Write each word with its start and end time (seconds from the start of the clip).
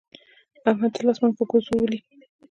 احمد 0.69 0.91
تل 0.95 1.07
اسمان 1.11 1.31
په 1.37 1.43
ګوزو 1.49 1.73
ولي. 1.77 1.99